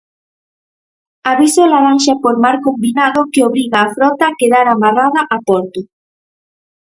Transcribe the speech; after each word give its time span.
Aviso 1.31 1.61
laranxa 1.73 2.13
por 2.23 2.35
mar 2.43 2.57
combinado 2.67 3.19
que 3.31 3.45
obriga 3.49 3.77
a 3.81 3.91
frota 3.95 4.23
a 4.27 4.35
quedar 4.39 4.65
amarrada 4.69 5.21
a 5.35 5.37
porto. 5.47 5.79